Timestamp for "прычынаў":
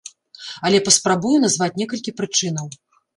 2.23-2.65